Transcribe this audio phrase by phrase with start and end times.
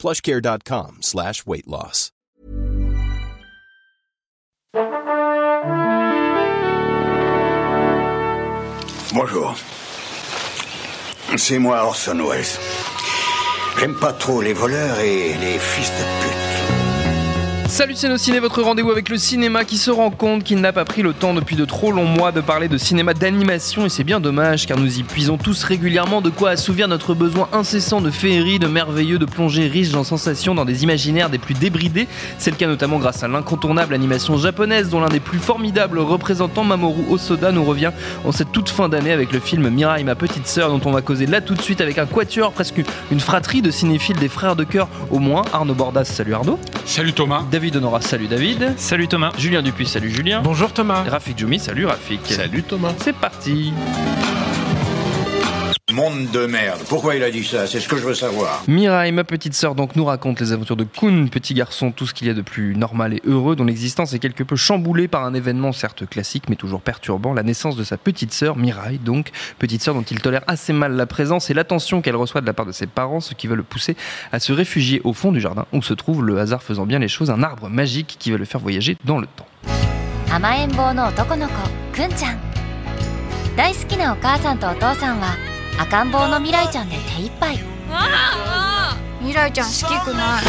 [0.00, 2.10] plushcare.com slash weight loss.
[9.12, 9.54] Bonjour.
[11.36, 12.44] C'est moi Orson Welles.
[13.78, 16.49] J'aime pas trop les voleurs et les fils de pute.
[17.70, 20.84] Salut c'est Ciné, votre rendez-vous avec le cinéma qui se rend compte qu'il n'a pas
[20.84, 24.02] pris le temps depuis de trop longs mois de parler de cinéma d'animation et c'est
[24.02, 28.10] bien dommage car nous y puisons tous régulièrement de quoi assouvir notre besoin incessant de
[28.10, 32.08] féerie, de merveilleux, de plongées riches en sensations dans des imaginaires des plus débridés.
[32.38, 36.64] C'est le cas notamment grâce à l'incontournable animation japonaise dont l'un des plus formidables représentants
[36.64, 37.92] Mamoru Osoda nous revient
[38.24, 41.02] en cette toute fin d'année avec le film Mirai ma petite sœur dont on va
[41.02, 44.56] causer là tout de suite avec un quatuor, presque une fratrie de cinéphiles des frères
[44.56, 45.42] de cœur au moins.
[45.52, 46.58] Arnaud Bordas, salut Arnaud.
[46.84, 47.44] Salut Thomas.
[47.60, 48.72] David Honora, salut David.
[48.78, 49.32] Salut Thomas.
[49.36, 50.40] Julien Dupuis, salut Julien.
[50.40, 51.04] Bonjour Thomas.
[51.06, 52.22] Rafik Djoumi, salut Rafik.
[52.24, 52.94] Salut Thomas.
[53.04, 53.74] C'est parti.
[55.91, 56.81] Monde de merde.
[56.89, 58.63] Pourquoi il a dit ça C'est ce que je veux savoir.
[58.67, 62.13] Mirai, ma petite sœur, donc nous raconte les aventures de Kun, petit garçon, tout ce
[62.13, 65.23] qu'il y a de plus normal et heureux, dont l'existence est quelque peu chamboulée par
[65.23, 69.31] un événement certes classique mais toujours perturbant, la naissance de sa petite sœur, Mirai, donc
[69.59, 72.53] petite sœur dont il tolère assez mal la présence et l'attention qu'elle reçoit de la
[72.53, 73.95] part de ses parents, ce qui va le pousser
[74.31, 77.07] à se réfugier au fond du jardin où se trouve, le hasard faisant bien les
[77.07, 79.47] choses, un arbre magique qui va le faire voyager dans le temps.
[80.35, 81.53] 甘えん坊の男の子
[81.93, 82.39] くんちゃん
[83.55, 85.48] 大好きなお母さんとお父さんは
[85.80, 87.58] 赤ん坊の未来ちゃんで手一杯。
[89.20, 90.42] 未来ちゃん好きくない。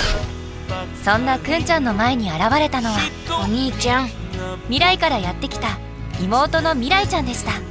[1.05, 2.99] そんなくんちゃんの前に現れたのは
[3.41, 4.09] お兄ちゃん。
[4.63, 5.79] 未来からやってきた
[6.21, 7.70] 妹の未来ちゃんでした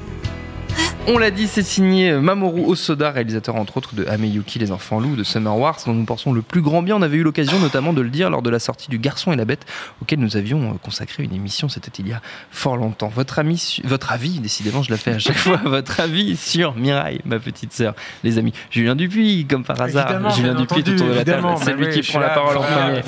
[1.06, 5.16] On l'a dit, c'est signé Mamoru Osoda, réalisateur entre autres de Ameyuki, les enfants loups,
[5.16, 6.96] de Summer Wars, dont nous pensons le plus grand bien.
[6.96, 9.36] On avait eu l'occasion notamment de le dire lors de la sortie du Garçon et
[9.36, 9.66] la Bête,
[10.02, 13.08] auquel nous avions consacré une émission, c'était il y a fort longtemps.
[13.08, 17.20] Votre, ami, votre avis, décidément, je la fais à chaque fois, votre avis sur Mirai,
[17.24, 18.52] ma petite sœur, les amis.
[18.70, 20.10] Julien Dupuis, comme par hasard.
[20.10, 21.48] Évidemment, Julien Dupuis, tout autour de la table.
[21.64, 23.02] C'est lui oui, qui prend la parole en premier.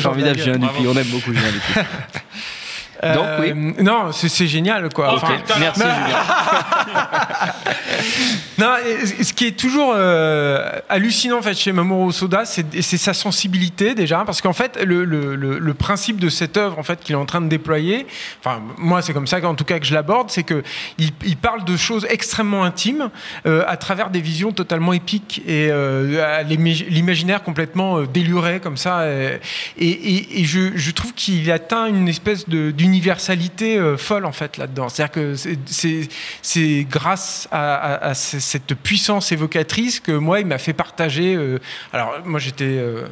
[0.00, 0.86] Formidable, Julien Dupuis.
[0.86, 1.80] On aime beaucoup Julien Dupuis.
[3.02, 3.50] Donc, oui.
[3.50, 5.14] Euh, Non, c'est génial quoi.
[5.14, 6.16] Enfin, merci Julien.
[8.58, 8.74] Non,
[9.22, 14.24] ce qui est toujours euh, hallucinant en fait, chez Mamoru Soda, c'est sa sensibilité déjà,
[14.26, 17.18] parce qu'en fait, le, le- le- le principe de cette œuvre en fait qu'il est
[17.18, 18.06] en train de déployer,
[18.40, 20.64] enfin moi c'est comme ça qu'en tout cas que je l'aborde, c'est que
[20.98, 23.10] il, il parle de choses extrêmement intimes
[23.46, 26.42] euh, à travers des visions totalement épiques et euh,
[26.88, 29.06] l'imaginaire complètement déluré comme ça.
[29.08, 29.38] Et,
[29.78, 34.56] et- et je, je trouve qu'il atteint une espèce de- d'universalité euh, folle en fait
[34.56, 34.88] là-dedans.
[34.88, 35.34] C'est-à-dire que
[36.46, 41.34] c'est- grâce à, à- à ce- cette puissance évocatrice que moi il m'a fait partager.
[41.34, 41.58] euh,
[41.92, 43.06] alors moi j'étais euh,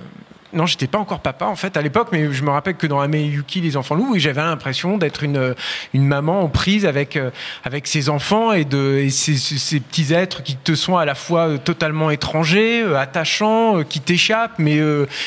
[0.53, 3.01] non, j'étais pas encore papa en fait à l'époque, mais je me rappelle que dans
[3.01, 5.55] Ame Yuki, les enfants loups, j'avais l'impression d'être une,
[5.95, 7.31] une maman en prise avec, euh,
[7.65, 11.59] avec ses enfants et, de, ces, petits êtres qui te sont à la fois euh,
[11.59, 14.79] totalement étrangers, euh, attachants, qui t'échappent, mais,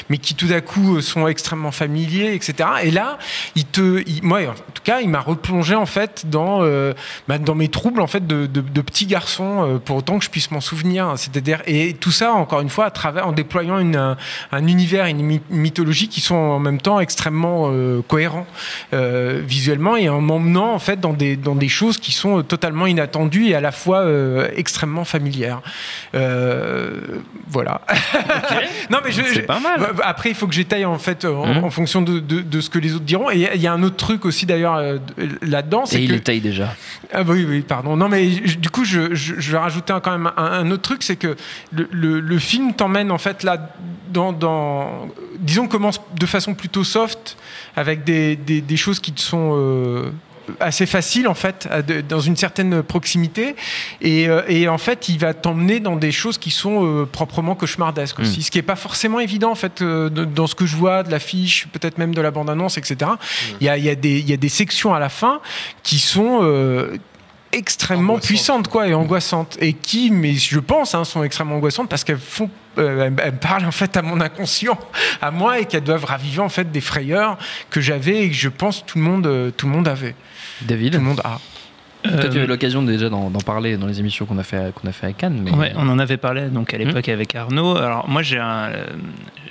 [0.09, 2.69] mais qui tout à coup sont extrêmement familiers, etc.
[2.83, 3.17] Et là,
[3.55, 6.61] il te, moi en tout cas, il m'a replongé en fait dans,
[7.27, 10.51] bah, dans mes troubles en fait de, de, petit garçon, pour autant que je puisse
[10.51, 11.13] m'en souvenir.
[11.17, 14.17] C'est-à-dire et tout ça encore une fois à travers en déployant un,
[14.51, 18.47] un univers, une my- mythologie qui sont en même temps extrêmement euh, cohérents
[18.93, 22.87] euh, visuellement et en m'emmenant en fait dans des dans des choses qui sont totalement
[22.87, 25.61] inattendues et à la fois euh, extrêmement familières.
[26.15, 26.91] Euh,
[27.47, 27.81] voilà.
[28.89, 29.79] non mais je, C'est je- pas mal.
[29.79, 31.63] bah, Après, il faut que j'étaille en fait en, Mhm.
[31.63, 33.29] en fonction de, de- de ce que les autres diront.
[33.31, 36.09] Et il y a un autre truc aussi d'ailleurs euh, de- là-dedans, c'est Et il
[36.11, 36.75] que étaye déjà.
[37.13, 37.95] ah oui, oui, pardon.
[37.95, 38.99] Non, mais je- du coup, je,
[39.51, 41.35] vais rajouter quand même un, un autre truc, c'est que
[41.71, 43.57] le, le- le film t'emmène en fait là
[44.11, 44.98] dans, dans-
[45.39, 47.37] disons, commence de façon plutôt soft,
[47.75, 50.11] avec des, des- des choses qui sont euh,
[50.59, 53.55] assez faciles en fait, à de- dans une certaine proximité,
[54.01, 57.53] et, euh, et en fait, il va t'emmener dans des choses qui sont euh, proprement
[57.55, 60.75] cauchemardesques aussi, ce qui est pas forcément évident en fait de- dans ce que je
[60.75, 63.11] vois de l'affiche, peut-être même de la bande-annonce, etc.
[63.61, 65.39] Il y, a, il y a des- il y a des sections à la fin
[65.83, 66.41] qui sont
[67.51, 69.57] extrêmement puissantes quoi et angoissantes.
[69.59, 73.37] Et qui mais je pense hein, sont extrêmement angoissantes parce qu'elles font euh, elles, elles
[73.37, 74.77] parlent en fait à mon inconscient
[75.21, 77.37] à moi et qu'elles doivent raviver en fait des frayeurs
[77.69, 80.15] que j'avais et que je pense tout le monde euh, tout le monde avait.
[80.61, 81.39] David tout le monde a
[82.03, 84.87] Toi, tu Euh, avais l'occasion déjà d'en parler dans les émissions qu'on a fait, qu'on
[84.87, 85.41] a fait à Cannes.
[85.43, 85.51] Mais...
[85.51, 86.81] Ouais, on en avait parlé donc à Hmm.
[86.81, 87.75] l'époque avec Arnaud.
[87.75, 88.85] Alors moi j'ai un, euh,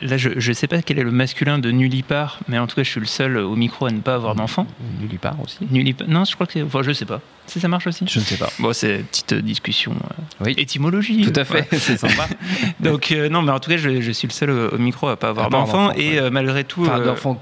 [0.00, 2.82] là je, je sais pas quel est le masculin de Nullipar, mais en tout cas
[2.84, 4.66] je suis le seul au micro à ne pas avoir d'enfant.
[5.00, 5.58] Nulle part aussi.
[5.70, 7.20] Nullipar, non je crois que c'est, enfin je sais pas.
[7.46, 8.04] Si ça marche aussi.
[8.08, 8.48] Je ne sais pas.
[8.58, 9.92] Bon c'est une petite euh, discussion.
[9.92, 10.54] euh, Oui.
[10.56, 11.20] Étymologie.
[11.30, 12.28] Tout à euh, fait, c'est sympa.
[12.80, 15.08] Donc euh, non mais en tout cas je, je suis le seul au, au micro
[15.08, 16.18] à pas avoir À pas avoir d'enfant d'enfant, et ouais.
[16.26, 17.34] euh, malgré tout Enfin, euh, d'enfants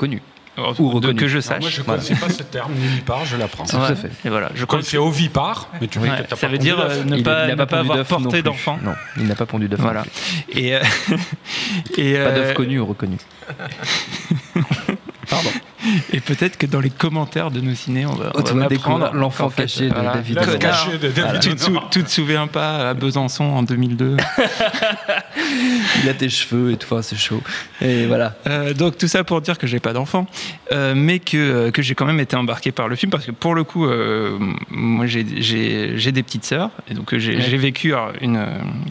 [0.58, 1.20] euh, ou de- reconnus.
[1.20, 1.60] que je Alors, sache.
[1.60, 2.02] moi, je ne Voilà.
[2.02, 3.64] connaissais pas ce terme, nullipare, je l'apprends.
[3.64, 3.84] Tout Ouais.
[3.90, 4.10] à fait.
[4.24, 6.36] Et voilà, je Je crois connais que c'est ovipare, mais tu vois Ouais, que ça
[6.36, 6.92] pas veut pondu dire d'œuf.
[6.92, 8.78] euh, ne Il- pas, il n'a ne pas pas pondu avoir porté d'enfant.
[8.82, 9.80] Non, il n'a pas pondu d'œuf.
[9.80, 10.04] Voilà.
[10.50, 10.80] Et, euh,
[11.96, 13.16] et, Pas euh, d'œuf connu ou reconnu.
[15.28, 15.50] Pardon.
[16.12, 18.54] Et peut-être que dans les commentaires de nos ciné, on va, on Oh,
[18.98, 20.58] va l'enfant caché de David L'œuf Connard.
[20.86, 24.16] caché de David Tu te, sou- tu te souviens pas à Besançon en 2002
[26.02, 27.42] Il a tes cheveux et tout, enfin, c'est chaud.
[27.80, 28.34] Et voilà.
[28.46, 30.26] Euh, Donc tout ça pour dire que j'ai pas d'enfant,
[30.72, 33.30] euh, mais que, euh, que j'ai quand même été embarqué par le film parce que
[33.30, 34.38] pour le coup, euh,
[34.70, 35.24] moi j'ai-
[36.12, 37.56] des petites sœurs et donc j'ai Ouais.
[37.56, 38.44] vécu une,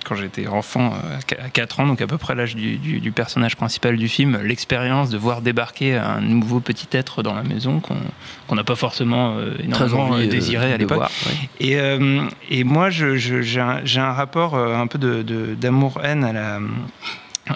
[0.03, 0.93] quand j'étais enfant
[1.43, 4.39] à 4 ans, donc à peu près l'âge du, du- du personnage principal du film,
[4.43, 7.95] l'expérience de voir débarquer un nouveau petit être dans la maison qu'on
[8.47, 11.01] qu'on n'a pas forcément énormément envie désiré à l'époque.
[11.25, 11.49] ouais.
[11.59, 11.77] Et,
[12.59, 16.44] et moi, j'ai un, j'ai un rapport un peu de- de- d'amour-haine à la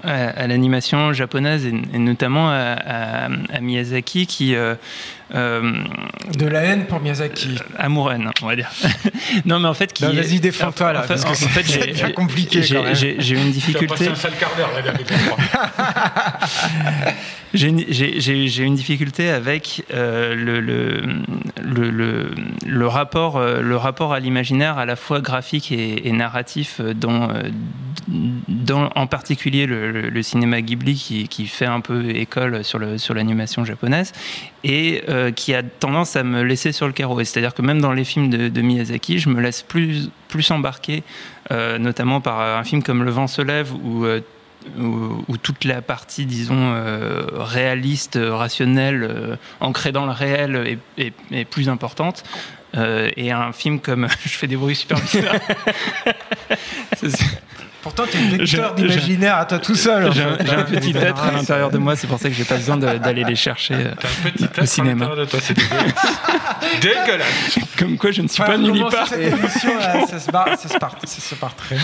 [0.04, 4.76] à, à l'animation japonaise et, et notamment à, à- à Miyazaki qui euh,
[5.34, 5.74] euh,
[6.38, 7.56] De la haine pour Miyazaki.
[7.78, 8.70] amour-haine on va dire
[9.46, 11.66] non mais en fait qui vas-y, défends-toi, là, en fait, parce que en c'est- fait,
[11.66, 14.82] j'ai- bien compliqué, j'ai- j'ai j'ai eu une passé difficulté un sale quart d'heure, là,
[15.28, 15.38] crois.
[17.54, 21.02] J'ai une, difficulté avec euh, le,
[22.88, 27.50] rapport, euh, le rapport à l'imaginaire à la fois graphique et, narratif dans, euh,
[28.08, 34.14] dans en particulier le, cinéma Ghibli qui, fait un peu école sur l'animation japonaise
[34.64, 35.04] et
[35.36, 37.24] qui a tendance à me laisser sur le carreau.
[37.24, 41.04] C'est-à-dire que même dans les films de, Miyazaki, je me laisse plus, plus embarquer,
[41.80, 44.06] notamment par un film comme Le vent se lève où
[44.78, 51.04] où, où toute la partie, disons, euh, réaliste, rationnelle, euh, ancrée dans le réel est,
[51.08, 52.24] est- est plus importante.
[52.78, 55.36] Euh, et un film comme je fais des bruits super bizarres.
[57.82, 60.12] Pourtant, t'es le vecteur d'imaginaire à toi tout seul.
[60.14, 62.76] J'ai un, petit être à l'intérieur de moi, c'est pour ça que j'ai pas besoin
[62.78, 65.06] de- d'aller les chercher euh, T'as un petit au être à cinéma.
[65.06, 65.54] l'intérieur de toi, c'est
[66.82, 67.60] dégueulasse.
[67.78, 69.08] Comme quoi, je ne suis Enfin, pas nulle part.
[69.08, 71.84] cette émission, là, ça se barre- ça se part, ça se part très bien.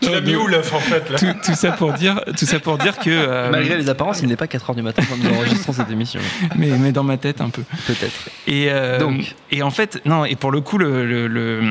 [0.00, 2.58] Tu l'as mis où l'œuf en fait là Tout, tout ça pour dire, tout ça
[2.60, 5.34] pour dire que euh, Malgré les apparences, il n'est pas 4h du matin quand nous
[5.36, 6.20] enregistrons cette émission.
[6.56, 7.62] mais, mais dans ma tête un peu.
[7.86, 8.28] Peut-être.
[8.46, 9.34] Et euh, Donc.
[9.50, 10.24] et en fait, non.
[10.24, 11.62] Et pour le coup, le, le, le-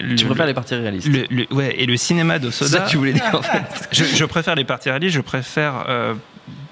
[0.00, 1.08] Tu le- préfères les parties réalistes.
[1.08, 2.80] le, le- ouais, et le cinéma C'est ça d'Osoda.
[2.84, 3.88] que tu voulais dire en fait.
[3.92, 5.14] je, je préfère les parties réalistes.
[5.14, 6.14] Je préfère euh,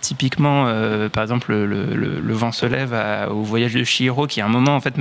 [0.01, 4.27] typiquement, euh, par exemple, le, le- le- vent se lève à- au voyage de Chihiro,
[4.27, 4.95] qui est un moment en fait,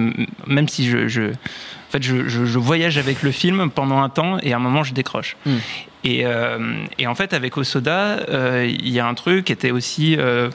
[0.47, 4.09] même si je, je- en fait, je, je- je voyage avec le film pendant un
[4.09, 5.37] temps et à un moment je décroche.
[5.45, 5.51] Mm.
[6.05, 9.71] Et, euh, et en fait, avec Osoda, euh, il y a un truc qui était
[9.71, 10.49] aussi euh,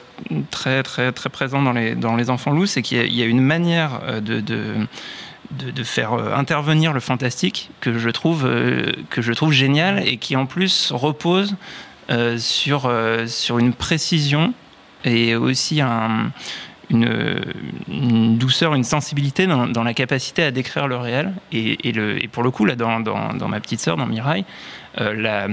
[0.49, 3.13] très, très, très présent dans les, dans les enfants loups, c'est qu'il y, a- il
[3.15, 4.57] y a une manière de, de,
[5.51, 10.17] de, faire euh, intervenir le fantastique que je trouve, euh, que je trouve génial et
[10.17, 11.55] qui en plus repose
[12.09, 12.91] euh, sur,
[13.27, 14.53] sur une précision
[15.03, 16.31] et aussi un,
[16.89, 21.33] une, douceur, une sensibilité dans, la capacité à décrire le réel.
[21.51, 24.45] Et, le, et pour le coup, là, dans, dans, ma petite sœur, dans Mirai,
[24.97, 25.47] la,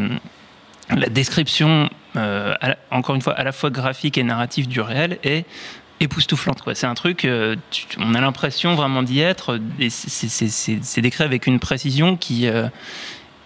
[1.10, 1.90] description,
[2.90, 5.44] encore une fois, à la fois graphique et narrative du réel est
[6.02, 6.62] époustouflante.
[6.62, 6.74] quoi.
[6.74, 10.48] C'est un truc, euh, tu- on a l'impression vraiment d'y être, et c'est- c'est- c'est
[10.48, 12.68] c'est- c'est décrit avec une précision qui, euh,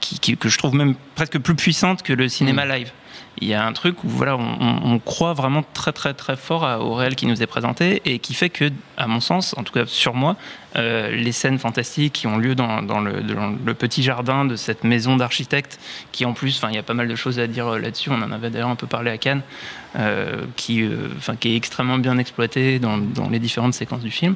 [0.00, 2.90] qui, qui- que je trouve même presque plus puissante que le cinéma live.
[3.38, 6.36] Il y a un truc où voilà, on, on- on croit vraiment très très très
[6.36, 9.54] fort à- au réel qui nous est présenté et qui fait que, à mon sens,
[9.58, 10.36] en tout cas sur moi,
[10.76, 15.78] euh, les scènes fantastiques qui ont lieu dans, le, petit jardin de cette maison d'architecte,
[16.12, 18.11] qui en plus, il y a pas mal de choses à dire euh, là-dessus.
[18.11, 19.42] On en avait d'ailleurs un peu parlé à Cannes,
[19.99, 21.09] euh, qui, euh,
[21.40, 24.35] qui est extrêmement bien exploité dans, les différentes séquences du film.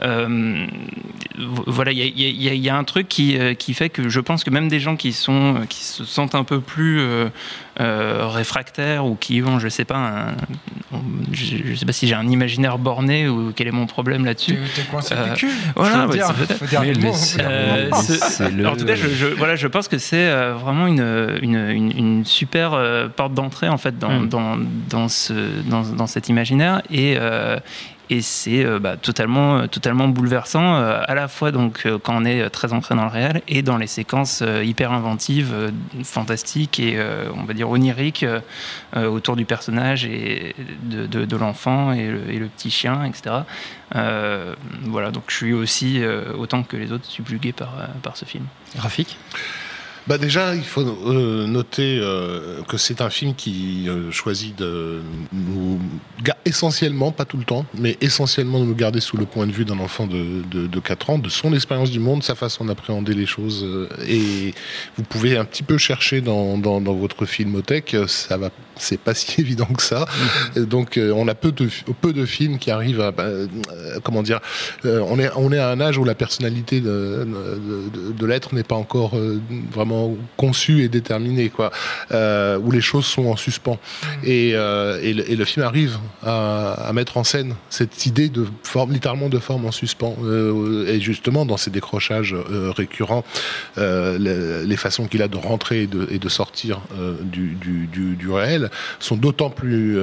[0.00, 3.38] Vo- voilà, il y a, un truc qui,
[3.74, 6.60] fait que je pense que même des gens qui sont, qui se sentent un peu
[6.60, 7.00] plus
[7.76, 10.87] réfractaires ou qui ont, je sais pas, un-
[11.32, 14.56] je, je sais pas si j'ai un imaginaire borné ou quel est mon problème là-dessus.
[14.74, 15.50] T'es coincé Euh, du cul.
[15.76, 16.28] voilà, faut ouais, dire,
[16.82, 16.98] le
[17.40, 17.90] Euh,
[18.66, 21.98] en tout cas, je, je- voilà, je pense que c'est euh, vraiment une, une, une-
[21.98, 24.28] une super euh, porte d'entrée en fait dans, Mm.
[24.28, 24.56] dans,
[24.88, 25.32] dans, ce,
[25.66, 27.58] dans, dans cet imaginaire et, euh,
[28.10, 32.24] et c'est euh, bah, totalement, euh, totalement bouleversant, euh, à la fois donc, quand on
[32.24, 35.54] est très ancré dans le réel et dans les séquences hyper inventives,
[36.04, 36.98] fantastiques et
[37.34, 38.24] on va dire oniriques
[38.96, 43.36] autour du personnage et de, l'enfant et le, et le petit chien, etc.
[44.84, 46.02] Voilà, donc je suis aussi,
[46.36, 47.72] autant que les autres, subjugué par,
[48.02, 48.44] par ce film.
[48.76, 49.16] Graphique
[50.08, 55.02] Bah déjà, il faut euh, noter euh, que c'est un film qui euh, choisit de
[55.34, 55.78] nous,
[56.46, 59.66] essentiellement, pas tout le temps, mais essentiellement de nous garder sous le point de vue
[59.66, 63.12] d'un enfant de, de, de 4 ans, de son expérience du monde, sa façon d'appréhender
[63.12, 63.66] les choses.
[64.08, 64.54] et
[64.96, 69.12] vous pouvez un petit peu chercher dans, dans, dans votre filmothèque, ça va, c'est pas
[69.18, 70.06] si évident que ça.
[70.56, 71.68] Et Donc on a peu de,
[72.00, 73.28] peu de films qui arrivent à, bah,
[74.02, 74.40] comment dire,
[74.84, 77.26] on, est, on est à un âge où la personnalité de,
[78.26, 79.40] l'être n'est pas encore euh,
[79.98, 81.70] vraiment conçue et déterminée, quoi,
[82.12, 83.78] euh, où les choses sont en suspens.
[84.24, 88.28] Et, euh, et, le, et le film arrive à, à mettre en scène cette idée
[88.28, 90.16] de forme, littéralement de forme en suspens.
[90.22, 92.34] Euh, et justement, dans ces décrochages
[92.76, 93.24] récurrents,
[93.76, 96.80] les, les façons qu'il a de rentrer et de, et de sortir
[97.22, 99.96] du, du, du, du réel sont d'autant plus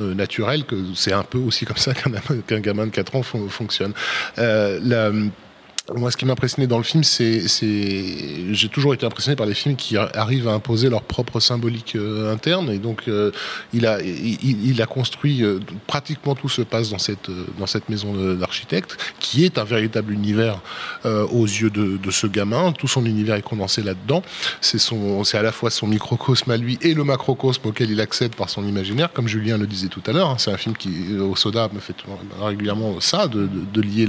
[0.00, 2.10] naturelles que c'est un peu aussi comme ça qu'un
[2.46, 3.92] qu'un gamin de 4 ans fon- fonctionne.
[4.36, 5.10] La,
[5.96, 7.42] moi, ce qui m'impressionnait dans le film, c'est,
[8.52, 12.32] j'ai toujours été impressionné par les films qui arrivent à imposer leur propre symbolique euh,
[12.32, 12.70] interne.
[12.70, 13.32] Et donc, euh,
[13.72, 15.58] il a, construit euh,
[15.88, 20.60] pratiquement tout se passe dans cette, dans cette maison d'architecte, qui est un véritable univers
[21.04, 22.72] aux yeux de, ce gamin.
[22.72, 24.22] Tout son univers est condensé là-dedans.
[24.60, 24.78] C'est
[25.36, 28.66] à la fois son microcosme à lui et le macrocosme auquel il accède par son
[28.66, 30.30] imaginaire, comme Julien le disait tout à l'heure.
[30.30, 30.36] hein.
[30.38, 31.96] c'est un film qui, au Soda, me fait
[32.40, 34.06] régulièrement ça, de, lier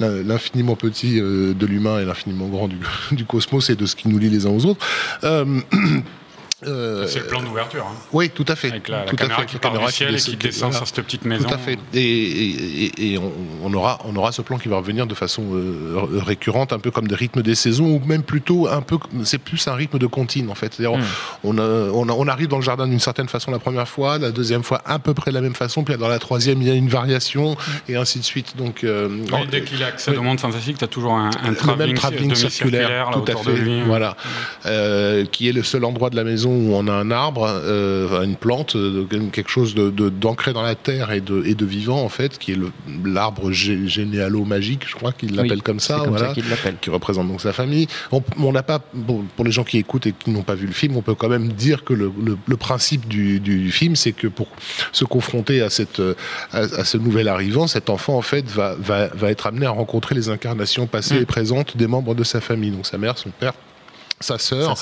[0.00, 2.78] l'infiniment euh, de l'humain et l'infiniment grand du,
[3.12, 4.84] du cosmos et de ce qui nous lie les uns aux autres.
[6.66, 7.84] Euh, C'est le plan d'ouverture.
[7.88, 7.94] hein.
[8.12, 8.68] oui, tout à fait.
[8.70, 9.46] Avec la, la tout à caméra fait.
[9.46, 10.76] qui La part caméra du ciel et qui descend- voilà.
[10.78, 11.46] sur cette petite maison.
[11.48, 11.78] Tout à fait.
[11.94, 16.00] Et, et, on, on aura, on aura ce plan qui va revenir de façon euh,
[16.18, 19.68] récurrente, un peu comme des rythmes des saisons, ou même plutôt un peu, c'est plus
[19.68, 20.74] un rythme de comptine en fait.
[20.74, 21.02] C'est-à-dire, Mm.
[21.44, 21.62] on, a-
[21.92, 24.64] on, a- on arrive dans le jardin d'une certaine façon la première fois, la deuxième
[24.64, 26.74] fois à peu près de la même façon, puis dans la troisième il y a
[26.74, 27.56] une variation
[27.88, 28.56] et ainsi de suite.
[28.56, 32.34] Donc, euh, Oui, dès qu'il accède au monde fantastique, tu as toujours un, un travelling,
[32.34, 33.52] circulaire, tout à fait.
[33.52, 33.82] de lui.
[33.82, 34.16] Voilà,
[34.66, 38.22] Euh, qui est le seul endroit de la maison où on a un arbre, euh,
[38.22, 41.64] une plante, euh, quelque chose de, de- d'ancré dans la terre et de, et de
[41.66, 42.58] vivant en fait, qui est
[43.04, 46.40] l'arbre gé- généalo magique, je crois qu'il l'appelle Oui, comme ça, c'est comme voilà, ça
[46.48, 46.76] l'appelle.
[46.80, 47.86] qui représente donc sa famille.
[48.10, 50.72] On n'a pas, bon, pour les gens qui écoutent et qui n'ont pas vu le
[50.72, 54.12] film, on peut quand même dire que le, le- le principe du, du film, c'est
[54.12, 54.48] que pour
[54.92, 56.00] se confronter à cette,
[56.52, 59.70] à, à ce nouvel arrivant, cet enfant en fait va, va, va être amené à
[59.70, 61.22] rencontrer les incarnations passées Mm.
[61.22, 63.52] et présentes des membres de sa famille, donc sa mère, son père.
[64.20, 64.74] Sa sœur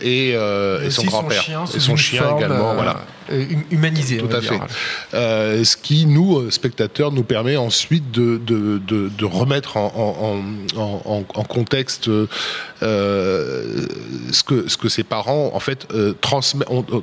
[0.00, 3.00] et, euh, et son grand-père et son chien également euh, voilà
[3.32, 4.18] euh, hum- humanisé.
[4.18, 4.52] tout à dire.
[4.52, 4.60] fait.
[5.14, 9.92] Euh, ce qui, nous, spectateurs, nous permet ensuite de, de, de, de remettre en,
[10.76, 13.86] en, en, en, en contexte euh,
[14.30, 16.14] ce, que, ce que ses parents, en fait, euh,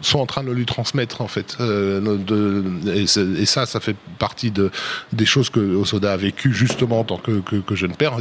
[0.01, 1.57] sont en train de lui transmettre, en fait.
[1.59, 2.63] Euh, de,
[2.93, 3.03] et,
[3.41, 4.71] et ça, ça fait partie de,
[5.11, 8.13] des choses que Osoda a vécu justement en tant que, que, que jeune père,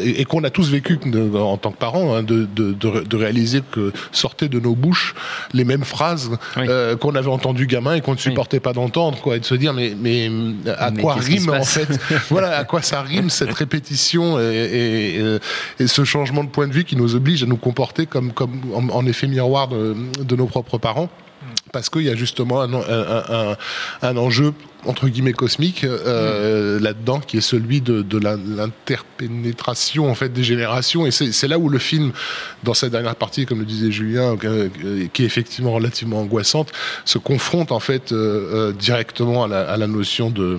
[0.00, 0.98] et, et qu'on a tous vécu
[1.34, 2.48] en tant que parents, hein, de,
[2.88, 5.14] de, réaliser que sortaient de nos bouches
[5.52, 6.64] les mêmes phrases Oui.
[6.68, 9.54] euh, qu'on avait entendues gamin et qu'on ne supportait pas d'entendre, quoi, et de se
[9.54, 10.30] dire mais mais
[10.78, 11.88] à Mais quoi rime en fait,
[12.30, 15.38] voilà, à quoi ça rime cette répétition et, et, et,
[15.80, 18.60] et ce changement de point de vue qui nous oblige à nous comporter comme comme
[18.74, 21.08] en, en effet miroir de, de nos propres parents?
[21.72, 23.56] Parce qu'il y a justement un, un, un,
[24.02, 24.52] un enjeu
[24.86, 31.06] entre guillemets cosmique euh, là-dedans qui est celui de, de l'interpénétration en fait des générations.
[31.06, 32.12] Et c'est là où le film
[32.62, 34.68] dans sa dernière partie comme le disait Julien euh,
[35.12, 36.72] qui est effectivement relativement angoissante
[37.04, 40.58] se confronte en fait euh, directement à la, à la notion de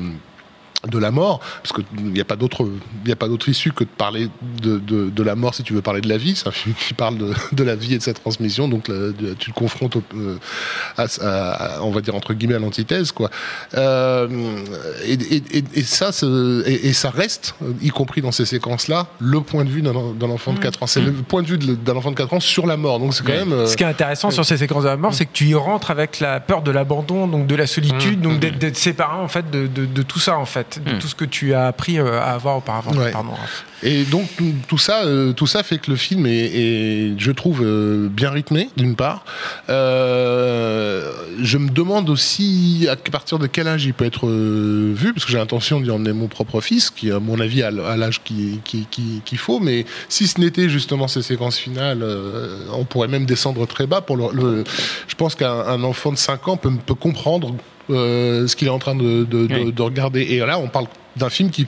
[0.88, 2.68] de la mort, parce qu'il n'y a pas d'autre,
[3.06, 4.30] il a pas d'autre issue que de parler
[4.62, 6.36] de, de, de la mort si tu veux parler de la vie.
[6.36, 9.50] C'est un film qui parle de, de la vie et de sa transmission, donc tu
[9.50, 10.38] le confrontes, au- euh,
[10.98, 13.30] à, à- à- on va dire entre guillemets à l'antithèse, quoi.
[13.76, 14.28] Euh,
[15.06, 16.10] et, et, et, et ça,
[16.66, 19.96] et, et ça reste, y compris dans ces séquences-là, le point de vue d'un,
[20.30, 20.88] enfant de 4 ans.
[20.88, 23.00] C'est le point de vue d'un enfant de 4 ans sur la mort.
[23.00, 23.54] Donc c'est quand même.
[23.54, 25.56] euh, Ce qui est intéressant sur ces séquences de la mort, c'est que tu y
[25.56, 28.22] rentres avec la peur de l'abandon, donc de la solitude, Mmh.
[28.22, 31.00] donc d'être, d'être séparé en fait de tout ça en fait, de Mm.
[31.00, 32.92] tout ce que tu as appris euh, à avoir auparavant.
[32.94, 33.12] Ouais.
[33.12, 33.66] Pardon, Raph.
[33.84, 37.32] Et donc tout, tout ça, euh, tout ça fait que le film est, est, je
[37.32, 39.26] trouve, euh, bien rythmé d'une part.
[39.70, 40.41] Euh,
[41.42, 45.26] je me demande aussi à partir de quel âge il peut être euh, vu, parce
[45.26, 48.60] que j'ai l'intention d'y emmener mon propre fils, qui à mon avis a l'âge qui-
[48.64, 49.60] qui- qui- qu'il faut.
[49.60, 54.02] Mais si ce n'était justement ces séquences finales, euh, on pourrait même descendre très bas.
[54.02, 54.64] Pour le, le-
[55.08, 57.56] je pense qu'un un enfant de 5 ans peut, peut comprendre
[57.90, 59.74] euh, ce qu'il est en train de, de- de- Oui.
[59.74, 60.22] de regarder.
[60.22, 60.86] Et là, on parle
[61.18, 61.68] d'un film qui,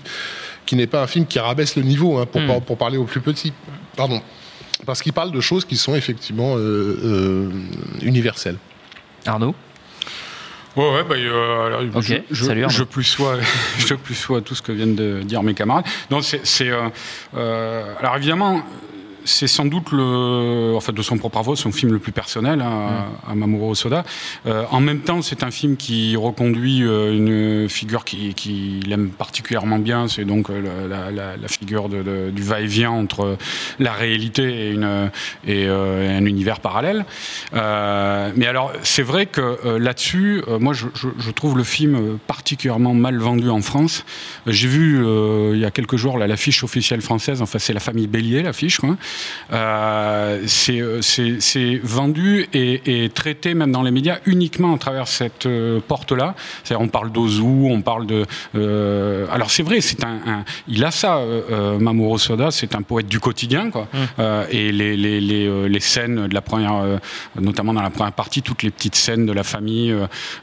[0.65, 2.61] qui n'est pas un film qui rabaisse le niveau, hein, pour, Mm.
[2.65, 3.51] pour parler aux plus petits.
[3.97, 4.21] Pardon.
[4.85, 6.55] Parce qu'il parle de choses qui sont effectivement
[8.01, 8.57] universelles.
[9.27, 9.55] Arnaud
[10.75, 13.37] Ouais, ouais, bah, euh, alors, Ok, je, je, salut, je plus sois,
[13.77, 15.85] je plus sois tout ce que viennent de dire mes camarades.
[16.09, 16.89] Non, c'est, c'est, euh,
[17.35, 18.63] euh, alors évidemment,
[19.25, 22.61] c'est sans doute le, en fait, de son propre aveu, son film le plus personnel
[22.61, 24.03] hein, à Mamoru Soda.
[24.45, 29.09] Euh, en même temps, c'est un film qui reconduit euh, une figure qui, qui l'aime
[29.09, 30.07] particulièrement bien.
[30.07, 33.37] C'est donc euh, la, la- la- figure de- de- du va-et-vient entre
[33.79, 35.09] la réalité et, une,
[35.47, 37.05] et, euh, un univers parallèle.
[37.53, 42.93] Euh, mais alors, c'est vrai que là-dessus, moi, je, je- je trouve le film particulièrement
[42.93, 44.05] mal vendu en France.
[44.47, 47.41] J'ai vu euh, il y a quelques jours l'affiche officielle française.
[47.41, 48.79] Enfin, c'est la famille Bélier, l'affiche.
[48.79, 48.95] quoi.
[49.51, 55.07] Euh, c'est euh, c'est- vendu et, et traité même dans les médias uniquement à travers
[55.07, 56.35] cette euh, porte-là.
[56.63, 58.25] C'est-à-dire, on parle d'Ozu, on parle de.
[59.31, 61.21] alors, c'est vrai, c'est un, un- il a ça,
[61.79, 62.51] Mamoru Soda.
[62.51, 63.87] C'est un poète du quotidien, quoi.
[64.19, 66.99] Euh, et les, les, les, les scènes de la première,
[67.39, 69.93] notamment dans la première partie, toutes les petites scènes de la famille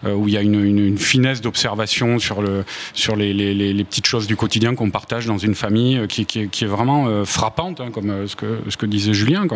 [0.07, 3.73] où il y a une, une, une finesse d'observation sur, le, sur les, les, les,
[3.73, 6.69] les petites choses du quotidien qu'on partage dans une famille qui, qui, est- qui est
[6.69, 9.47] vraiment euh, frappante, hein, comme euh, ce, que, ce que disait Julien.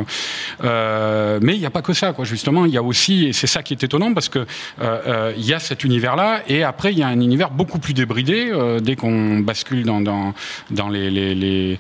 [0.62, 2.64] Euh, mais il n'y a pas que ça, justement.
[2.64, 4.44] Il y a aussi, et c'est ça qui est étonnant, parce que euh,
[4.80, 7.94] euh, il y a cet univers-là, et après, il y a un univers beaucoup plus
[7.94, 10.34] débridé dès qu'on bascule dans, dans,
[10.70, 11.78] dans le,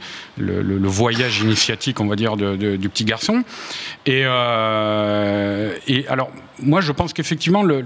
[0.88, 3.44] voyage initiatique, on va dire, du petit garçon.
[4.06, 4.24] Et,
[6.08, 6.30] alors,
[6.62, 7.82] moi, je pense qu'effectivement, le-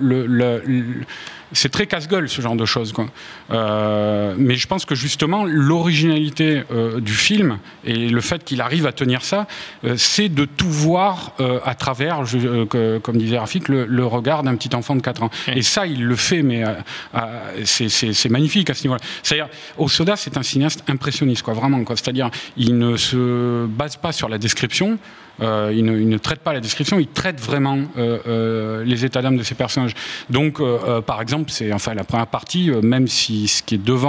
[1.52, 2.92] c'est très casse-gueule ce genre de choses.
[2.92, 3.06] Quoi.
[3.50, 8.86] Euh, mais je pense que justement, l'originalité euh, du film et le fait qu'il arrive
[8.86, 9.46] à tenir ça,
[9.84, 13.86] euh, c'est de tout voir euh, à travers, je- euh, que- comme disait Rafik, le,
[13.86, 15.30] le regard d'un petit enfant de 4 ans.
[15.54, 16.72] Et ça, il le fait, mais euh,
[17.14, 19.00] euh, c'est magnifique à ce niveau-là.
[19.22, 21.82] C'est-à-dire, Osoda, c'est un cinéaste impressionniste, quoi, vraiment.
[21.84, 21.96] quoi.
[21.96, 24.98] C'est-à-dire, il ne se base pas sur la description.
[25.40, 29.04] Euh, il, ne, il ne traite pas la description, il traite vraiment euh, euh, les
[29.04, 29.94] états d'âme de ses personnages.
[30.30, 33.84] Donc, euh, euh, par exemple, c'est enfin la première partie, même si ce qui est
[33.84, 34.08] devant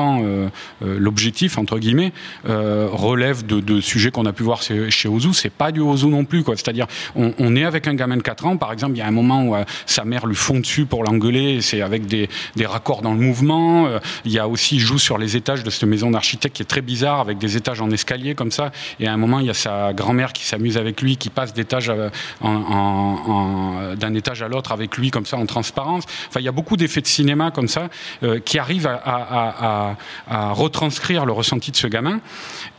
[0.81, 2.11] l'objectif entre guillemets
[2.45, 6.07] relève de, de sujets qu'on a pu voir chez, chez Ozu, c'est pas du Ozu
[6.07, 6.43] non plus.
[6.47, 9.07] C'est-à-dire, on, on est avec un gamin de 4 ans, par exemple, il y a
[9.07, 9.55] un moment où
[9.85, 13.87] sa mère lui fond dessus pour l'engueuler, c'est avec des, des raccords dans le mouvement.
[14.25, 16.65] Il y a aussi, il joue sur les étages de cette maison d'architecte qui est
[16.65, 18.71] très bizarre, avec des étages en escalier comme ça.
[18.99, 21.53] Et à un moment, il y a sa grand-mère qui s'amuse avec lui, qui passe
[22.41, 26.05] en- d'un étage à l'autre avec lui comme ça en transparence.
[26.27, 27.89] Enfin, il y a beaucoup d'effets de cinéma comme ça
[28.23, 29.95] euh, qui arrivent à,
[30.53, 32.19] retranscrire le ressenti de ce gamin.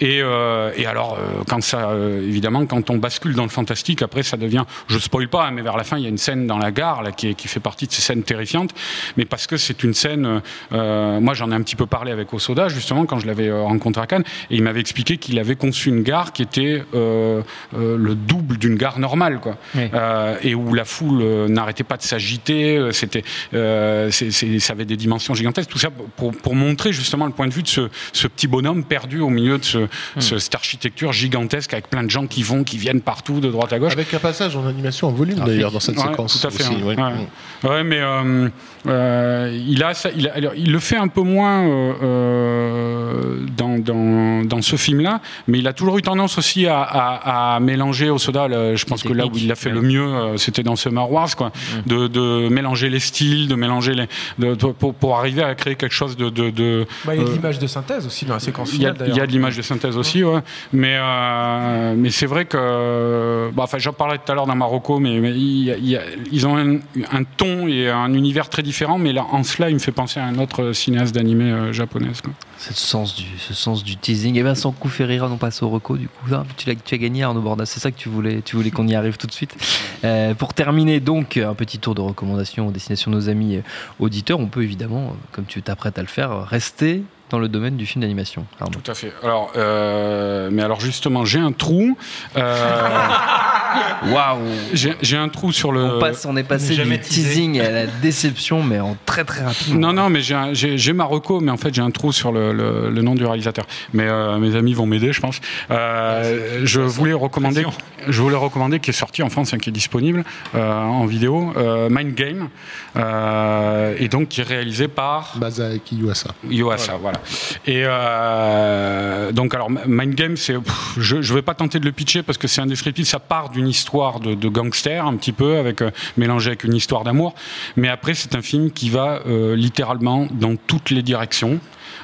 [0.00, 4.64] Et, euh, alors, euh, euh, évidemment, quand on bascule dans le fantastique, après, ça devient,
[4.88, 6.72] je spoil pas, hein, mais vers la fin, il y a une scène dans la
[6.72, 8.70] gare qui, fait partie de ces scènes terrifiantes,
[9.16, 10.26] mais parce que c'est une scène.
[10.26, 10.40] euh,
[10.72, 13.62] euh, moi, j'en ai un petit peu parlé avec Osoda justement quand je l'avais euh,
[13.62, 17.42] rencontré à Cannes, et il m'avait expliqué qu'il avait conçu une gare qui était euh,
[17.76, 19.82] euh, le double d'une gare normale, quoi, Oui.
[19.92, 22.76] Euh, et où la foule euh, n'arrêtait pas de s'agiter.
[22.78, 25.68] euh, C'était, euh, ça avait des dimensions gigantesques.
[25.70, 28.84] Tout ça pour, pour montrer justement le point de vue de ce, ce petit bonhomme
[28.84, 29.78] perdu au milieu de ce,
[30.18, 33.72] ce- cette architecture gigantesque avec plein de gens qui vont, qui viennent partout, de droite
[33.72, 33.92] à gauche.
[33.92, 36.40] Avec un passage en animation en volume d'ailleurs dans cette Ouais, séquence.
[36.40, 36.62] Tout à fait.
[36.62, 36.86] aussi, hein.
[36.86, 36.96] ouais.
[36.96, 37.70] Ouais.
[37.70, 38.48] Ouais, mais euh,
[38.86, 43.46] euh, il a, ça- il, a- alors, il le fait un peu moins euh, euh,
[43.56, 47.60] dans, dans, dans ce film-là, mais il a toujours eu tendance aussi à, à- à
[47.60, 48.48] mélanger au soda.
[48.48, 51.10] là, je pense que là où il l'a fait le mieux, euh, c'était dans Summer
[51.10, 51.52] Wars, quoi,
[51.86, 54.06] de, de mélanger les styles, de mélanger les,
[54.38, 56.28] de- de- pour, pour arriver à créer quelque chose de.
[56.30, 58.72] de, de- Bah, il y a de euh, l'image de synthèse aussi dans la séquence
[58.74, 60.40] il y a, finale il y a de l'image de synthèse aussi, ouais.
[60.72, 63.50] mais, euh, mais c'est vrai que.
[63.54, 65.88] Bah, enfin, j'en parlais tout à l'heure dans Marocco, mais, mais il y a- il
[65.88, 66.76] y a- ils ont un,
[67.12, 70.20] un ton et un univers très différent, mais là, en cela, il me fait penser
[70.20, 72.20] à un autre cinéaste d'animé euh, japonaise.
[72.20, 72.32] Quoi.
[72.60, 74.36] Ce sens du, teasing.
[74.36, 76.26] Et bien, sans coup rire, on passe au reco du coup.
[76.30, 78.94] Ah, tu, as gagné Arnaud Bordas, c'est ça que tu voulais, tu voulais qu'on y
[78.94, 79.56] arrive tout de suite.
[80.04, 83.62] Euh, pour terminer, donc, un petit tour de recommandations aux destinations de nos amis euh,
[83.98, 84.38] auditeurs.
[84.40, 87.86] On peut évidemment, euh, comme tu t'apprêtes à le faire, rester dans le domaine du
[87.86, 88.44] film d'animation.
[88.72, 89.12] Tout à fait.
[89.22, 91.96] Alors, euh, mais alors justement, j'ai un trou.
[92.36, 92.56] Euh,
[94.12, 94.38] Waouh
[94.72, 95.84] j'ai j'ai un trou sur le.
[95.84, 96.98] on, passe, on est passé du teasé.
[96.98, 99.76] teasing à la déception, mais en très très rapide.
[99.78, 102.90] Non, non, mais j'ai ma reco, mais en fait j'ai un trou sur le, le-
[102.90, 103.66] le nom du réalisateur.
[103.92, 105.40] Mais euh, mes amis vont m'aider, je pense.
[105.70, 107.64] Euh, je voulais recommander,
[108.08, 110.24] je voulais recommander qui est sorti en France, hein, qui est disponible
[110.56, 112.48] euh, en vidéo, euh, Mind Game,
[112.96, 116.30] euh, et donc qui est réalisé par Masaaki Yuasa.
[116.48, 117.19] Yoasa, voilà.
[117.66, 120.54] Et euh, donc alors Mind Game, c'est,
[120.96, 123.06] je, je vais pas tenter de le pitcher parce que c'est indescriptible.
[123.06, 127.34] Ça part d'une histoire de, gangster un petit peu, avec euh, avec une histoire d'amour.
[127.76, 131.60] Mais après, c'est un film qui va euh, littéralement dans toutes les directions,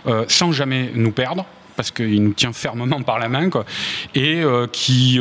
[0.07, 1.44] euh, sans jamais nous perdre,
[1.76, 3.64] parce qu'il nous tient fermement par la main, quoi,
[4.14, 5.20] et qui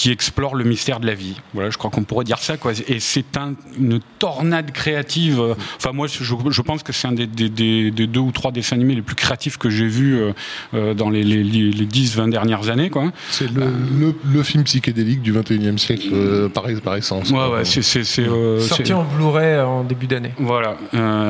[0.00, 1.38] qui explore le mystère de la vie.
[1.52, 2.56] Voilà, je crois qu'on pourrait dire ça.
[2.56, 2.72] Quoi.
[2.88, 5.54] Et c'est un, une tornade créative.
[5.76, 8.50] Enfin, moi, je, je pense que c'est un des, des, des, des, deux ou trois
[8.50, 10.32] dessins animés les plus créatifs que j'ai vus euh,
[10.72, 12.88] euh dans les, les, les 10-20 dernières années.
[12.88, 13.12] Quoi.
[13.28, 13.66] C'est le,
[13.98, 17.30] le, le, film psychédélique du 21e siècle, euh, par, par, essence.
[17.30, 20.32] Ouais, ouais, c'est, c'est, euh, Sorti en Blu-ray en début d'année.
[20.38, 20.78] Voilà.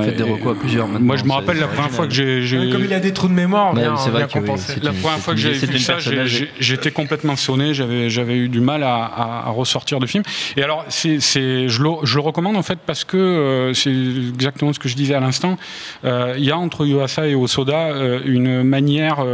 [0.04, 1.06] Faites des recours à plusieurs maintenant.
[1.06, 2.70] Moi, je me rappelle la première fois que j'ai.
[2.70, 4.92] Comme il a des trous de mémoire, ouais, bien, c'est vrai bien que oui, La
[4.92, 5.96] première fois que j'ai vu ça,
[6.60, 7.74] j'étais complètement sonné.
[7.74, 10.22] J'avais eu du mal à, à à ressortir de film.
[10.56, 14.72] Et alors, c'est, je, le, je le recommande en fait parce que euh, c'est exactement
[14.72, 15.56] ce que je disais à l'instant.
[16.04, 19.24] Euh, il y a entre Yuasa et Osoda euh, une manière,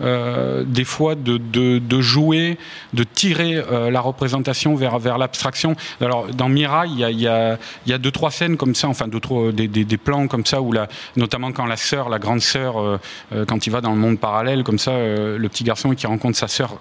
[0.00, 2.58] des fois, de, de, de, jouer,
[2.92, 5.76] de tirer la représentation vers, vers l'abstraction.
[6.00, 8.56] Alors, dans Mirai, il y a, il y, a, il y a deux, trois scènes
[8.56, 11.66] comme ça, enfin, deux, trois, des, des, des plans comme ça, où la, notamment quand
[11.66, 13.00] la sœur, la grande sœur,
[13.46, 16.48] quand il va dans le monde parallèle, comme ça, le petit garçon qui rencontre sa
[16.48, 16.78] sœur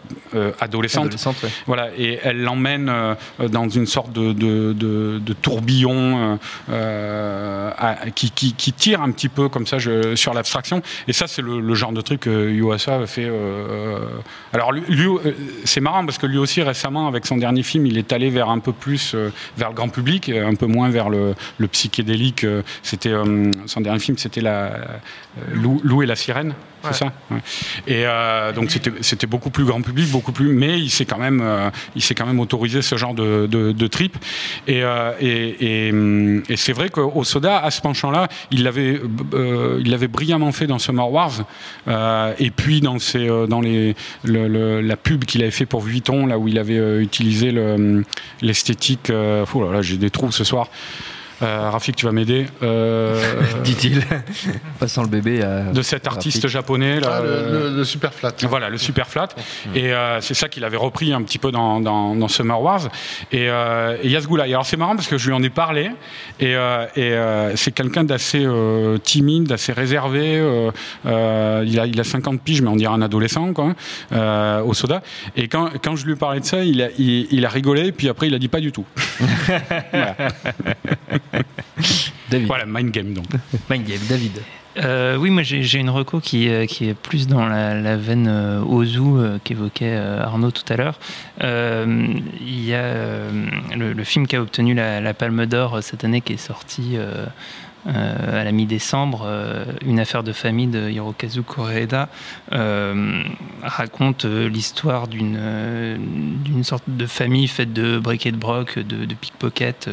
[0.60, 1.50] adolescente, adolescente ouais.
[1.68, 3.16] voilà, et elle l'emmène euh,
[3.50, 9.12] dans une sorte de, de, de, de tourbillon euh, à, qui, qui, qui, tire un
[9.12, 10.82] petit peu comme ça je, sur l'abstraction.
[11.08, 13.28] Et ça, c'est le, le, genre de truc que Yuasa fait.
[13.28, 14.00] Euh,
[14.54, 15.08] alors, lui, lui
[15.66, 18.50] c'est marrant parce que lui aussi, récemment, avec son dernier film, il est allé vers
[18.50, 19.16] un peu plus
[19.58, 22.46] vers le grand public, un peu moins vers le, le psychédélique.
[22.84, 23.14] C'était
[23.66, 24.72] son dernier film, c'était la
[25.54, 26.90] Lou, Lou, et la sirène, ouais.
[26.92, 27.14] c'est ça.
[27.30, 27.38] Ouais.
[27.88, 31.18] Et euh, donc c'était c'était beaucoup plus grand public, beaucoup plus, mais il s'est quand
[31.18, 34.18] même euh, il s'est quand même autorisé ce genre de, trip.
[34.68, 35.90] Et, euh, et,
[36.50, 39.00] et, c'est vrai qu'au Soda, à ce penchant-là, il l'avait
[39.34, 41.44] euh, il l'avait brillamment fait dans Summer Wars,
[41.88, 42.98] euh, et puis dans
[44.24, 47.54] la pub qu'il avait fait pour Vuitton, là où il avait utilisé
[48.42, 49.12] l'esthétique.
[49.12, 50.70] oh là là, j'ai des trous ce soir.
[51.42, 52.46] Euh, Rafik, tu vas m'aider.
[52.64, 53.20] Euh...
[53.64, 54.04] Dit-il,
[54.80, 55.64] passant le bébé à.
[55.64, 56.52] De cet artiste Rafik.
[56.52, 57.00] japonais.
[57.00, 58.32] Là, ah, le, le, le, super flat.
[58.48, 59.28] Voilà, le super flat.
[59.28, 59.76] Mmh.
[59.76, 62.82] Et euh, c'est ça qu'il avait repris un petit peu dans, dans, dans Summer Wars.
[63.32, 64.48] Et, euh, et Yazgula.
[64.48, 65.92] Et alors c'est marrant parce que je lui en ai parlé.
[66.40, 68.48] Et, euh, et euh, c'est quelqu'un d'assez
[69.04, 70.44] timide, d'assez réservé.
[71.06, 73.74] il, a, il a 50 piges, mais on dirait un adolescent, quoi,
[74.64, 75.02] au soda.
[75.36, 77.92] Et quand, quand je lui parlais de ça, il a, il, il a rigolé.
[77.92, 78.86] Puis après, il a dit pas du tout.
[79.92, 80.16] voilà.
[82.30, 82.48] David.
[82.48, 83.26] Voilà, Mind Game donc.
[83.70, 84.42] Mind Game, David.
[84.78, 88.28] Euh, oui, moi j'ai une reco qui, euh, qui, est plus dans la, la veine
[88.30, 90.98] euh, Ozu euh, qu'évoquait euh, Arnaud tout à l'heure.
[91.42, 93.28] Il y a
[93.76, 96.98] le, le, film qui a obtenu la, la Palme d'Or cette année qui est sorti
[97.86, 99.28] à la mi-décembre.
[99.86, 102.10] Une affaire de famille de Hirokazu Koreeda
[103.64, 109.90] raconte l'histoire d'une sorte de famille faite de briquet de broc, de, de pickpocket.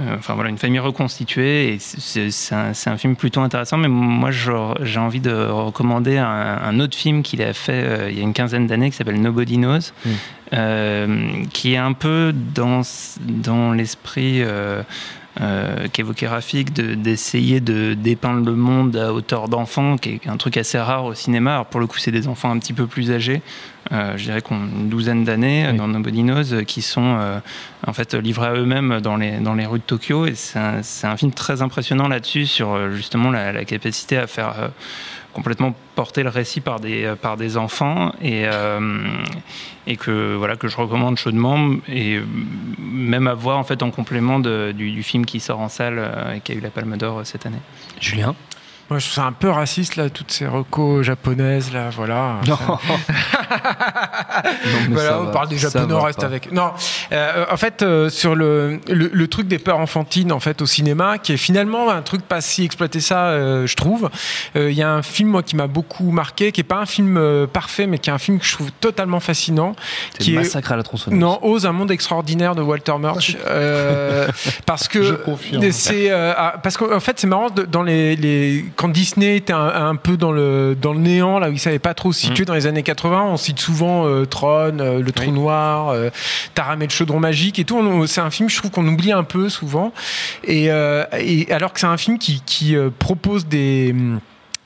[0.00, 1.74] Euh, enfin voilà, une famille reconstituée.
[1.74, 3.78] Et c'est un, un, film plutôt intéressant.
[3.78, 8.16] Mais moi, j'ai envie de recommander un, un autre film qu'il a fait euh, il
[8.16, 10.10] y a une quinzaine d'années qui s'appelle Nobody Knows, mm.
[10.54, 12.82] euh, qui est un peu dans,
[13.20, 14.42] dans l'esprit.
[14.42, 14.82] Euh,
[15.40, 20.36] euh, qu'évoquait Rafik, d'essayer de, de, dépeindre le monde à hauteur d'enfant, qui est un
[20.36, 21.54] truc assez rare au cinéma.
[21.54, 23.40] Alors pour le coup, c'est des enfants un petit peu plus âgés,
[23.92, 25.76] euh, je dirais qu'on une douzaine d'années oui.
[25.76, 27.38] dans Nobody Knows, qui sont euh,
[27.86, 30.26] en fait livrés à eux-mêmes dans les, dans les rues de Tokyo.
[30.26, 34.70] Et c'est un, un, film très impressionnant là-dessus, sur justement la, la, capacité à faire
[35.38, 39.06] complètement porter le récit par des, par des enfants et, euh,
[39.86, 42.18] et que, voilà, que je recommande chaudement et
[42.80, 45.98] même à voir en, fait, en complément de, du, du, film qui sort en salle
[45.98, 47.60] euh, et qui a eu la Palme d'Or cette année.
[48.00, 48.34] Julien
[48.90, 52.40] moi, je trouve ça un peu raciste, là, toutes ces recos japonaises, là, voilà.
[52.46, 52.56] Non.
[52.66, 52.78] non
[54.90, 56.26] voilà, on parle des japonais, on reste pas.
[56.26, 56.50] avec.
[56.52, 56.72] Non,
[57.12, 60.66] euh, en fait, euh, sur le, le, le, truc des peurs enfantines, en fait, au
[60.66, 64.10] cinéma, qui est finalement un truc pas si exploité ça, euh, je trouve.
[64.54, 66.86] Il euh, y a un film, moi, qui m'a beaucoup marqué, qui est pas un
[66.86, 69.74] film euh, parfait, mais qui est un film que je trouve totalement fascinant.
[70.18, 71.18] Qui est Massacre à la tronçonneuse.
[71.18, 73.36] Non, Ose, un monde extraordinaire de Walter Murch.
[74.66, 75.02] parce que.
[75.02, 75.70] Je confirme.
[75.72, 76.10] C'est,
[76.62, 80.32] parce qu'en fait, c'est marrant, dans les, les quand Disney était un, un, peu dans
[80.32, 82.46] le, dans le néant, là où il savait pas trop se situer mmh.
[82.46, 85.32] dans les années 80, on cite souvent euh, Tron, euh, Le Trou oui.
[85.32, 86.10] Noir, euh,
[86.54, 88.06] Taram et le Chaudron Magique et tout.
[88.06, 89.92] C'est un film, je trouve qu'on oublie un peu souvent.
[90.44, 93.94] Et, euh, et alors que c'est un film qui, qui propose des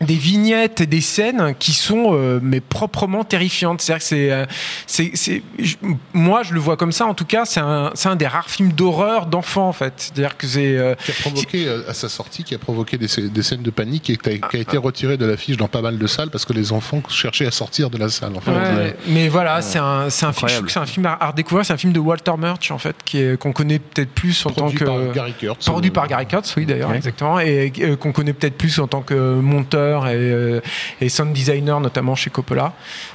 [0.03, 3.81] des vignettes et des scènes qui sont euh, mais proprement terrifiantes.
[3.81, 4.45] C'est-à-dire que c'est, euh,
[4.87, 5.77] c'est, c'est- je-
[6.13, 7.07] moi je le vois comme ça.
[7.07, 9.93] En tout cas, c'est un, c'est un des rares films d'horreur d'enfants en fait.
[9.97, 13.07] C'est-à-dire que c'est euh, Qui a provoqué, euh, à sa sortie, qui a provoqué des,
[13.29, 15.81] des scènes de panique et qui a, qui a été retiré de l'affiche dans pas
[15.83, 18.33] mal de salles parce que les enfants cherchaient à sortir de la salle.
[18.37, 18.51] En fait.
[18.51, 21.65] Ouais, mais voilà, c'est un, c'est un film, c'est un film à, à redécouvrir.
[21.65, 24.51] C'est un film de Walter Murch en fait, qui est, qu'on connaît peut-être plus en
[24.51, 25.67] Produit tant que par Gary Kurtz.
[25.67, 26.97] produit par Gary Kurtz, oui d'ailleurs, Ouais.
[26.97, 30.61] exactement, et euh, qu'on connaît peut-être plus en tant que monteur et, euh,
[31.01, 32.73] et sound designer notamment chez Coppola.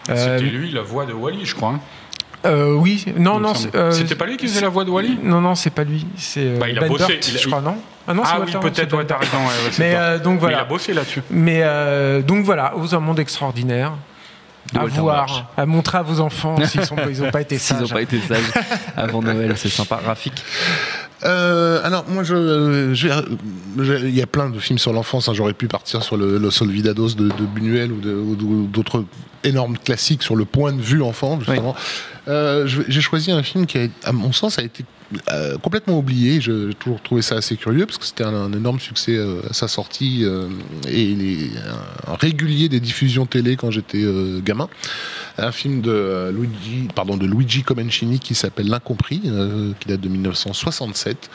[0.09, 1.69] Euh, C'était lui la voix de Wally, je crois.
[1.69, 1.79] hein.
[2.45, 5.17] euh, oui, non, non, euh, C'était pas lui qui faisait la voix de Wally?
[5.23, 6.05] Non, non, c'est pas lui.
[6.17, 7.77] C'est euh, Bah, il a Ben bossé, Burt, il a- je crois, non?
[8.07, 9.37] Ah non, c'est Ah oui, peut-être, ouais, t'as raison.
[9.37, 10.63] ouais, Mais euh, donc Mais Il a voilà.
[10.65, 11.21] bossé là-dessus.
[11.29, 13.93] Mais euh, donc voilà, aux un monde extraordinaire.
[14.73, 17.81] De à Walter voir, à montrer à vos enfants s'ils n'ont pas été S'ils sages.
[17.83, 18.51] n'ont pas été sages
[18.97, 19.97] avant Noël, c'est sympa.
[20.05, 20.43] Rafik.
[21.23, 23.13] Euh, alors moi je, je vais-
[23.79, 25.27] je- il y a plein de films sur l'enfance.
[25.29, 25.33] hein.
[25.33, 29.03] J'aurais pu partir sur le Los Olvidados de, de Buñuel ou d'autres
[29.43, 31.75] énormes classiques sur le point de vue enfant justement.
[32.27, 34.83] Euh, J'ai choisi un film qui, a, à mon sens, a été
[35.61, 36.41] complètement oublié.
[36.41, 39.67] J'ai toujours trouvé ça assez curieux parce que c'était un, énorme succès euh, à sa
[39.67, 40.47] sortie euh,
[40.87, 41.15] et
[42.07, 44.69] un, régulier des diffusions télé quand j'étais euh, gamin.
[45.37, 49.21] Un film de Luigi, pardon, de Luigi Comencini qui s'appelle L'incompris,
[49.79, 51.29] qui date de 1967,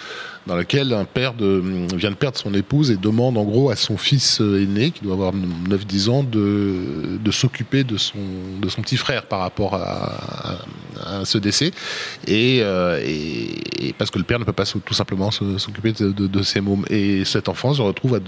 [0.46, 1.62] dans lequel un père de,
[1.96, 5.02] vient de perdre son épouse et demande en gros à son fils euh, aîné, qui
[5.02, 8.18] doit avoir 9-10 ans, de, de s'occuper de son,
[8.60, 11.70] de son petit frère par rapport à, à- à ce décès.
[12.26, 16.12] Et, euh, et- et parce que le père ne peut pas tout simplement s'occuper de,
[16.12, 16.84] de- de ses mômes.
[16.90, 18.20] Et cet enfant se retrouve à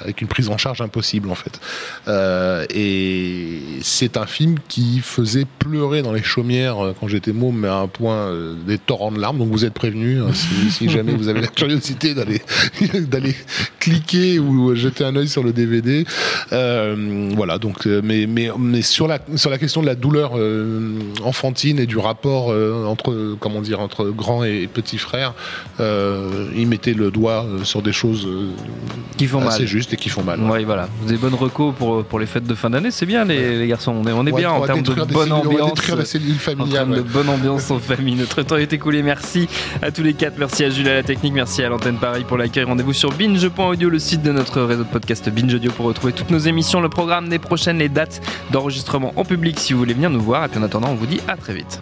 [0.00, 1.60] avec une prise en charge impossible en fait.
[2.08, 7.68] Euh, et c'est un film qui faisait pleurer dans les chaumières quand j'étais môme, mais
[7.68, 8.30] à un point
[8.66, 9.38] des torrents de larmes.
[9.38, 12.40] Donc vous êtes prévenus hein, si, si jamais vous avez la curiosité d'aller
[13.08, 13.34] d'aller
[13.80, 16.04] cliquer ou jeter un œil sur le DVD.
[16.52, 17.58] Euh, voilà.
[17.58, 21.78] Donc, euh, mais mais mais sur la sur la question de la douleur euh, enfantine
[21.78, 25.34] et du rapport euh, entre comment dire entre grand et petit frère,
[25.80, 28.48] euh, il mettait le doigt euh, sur des choses euh,
[29.16, 29.68] Qui font assez mal.
[29.68, 30.40] justes et qui font mal.
[30.40, 30.88] Ouais, voilà.
[31.06, 33.92] Des bonnes recos pour, pour les fêtes de fin d'année, c'est bien les, les garçons.
[33.92, 35.70] On est, on est va- bien on en termes de bonne ambiance.
[35.72, 35.74] En
[36.66, 37.06] termes de ouais.
[37.12, 38.14] bonne ambiance en famille.
[38.14, 39.02] Notre temps est écoulé.
[39.02, 39.48] Merci
[39.80, 40.38] à tous les quatre.
[40.38, 42.64] Merci à Jules à la Merci à l'antenne Paris pour l'accueil.
[42.64, 46.30] Rendez-vous sur binge.audio, le site de notre réseau de podcast Binge Audio pour retrouver toutes
[46.30, 50.10] nos émissions, le programme des prochaines, les dates d'enregistrement en public si vous voulez venir
[50.10, 50.44] nous voir.
[50.44, 51.80] Et puis en attendant, on vous dit à très vite.